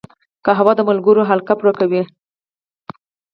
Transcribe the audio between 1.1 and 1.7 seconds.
حلقه